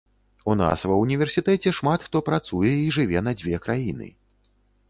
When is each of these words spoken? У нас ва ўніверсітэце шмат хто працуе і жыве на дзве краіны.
У 0.51 0.53
нас 0.61 0.85
ва 0.91 0.95
ўніверсітэце 1.01 1.75
шмат 1.79 2.07
хто 2.07 2.23
працуе 2.31 2.73
і 2.73 2.89
жыве 2.97 3.23
на 3.29 3.35
дзве 3.43 3.61
краіны. 3.67 4.13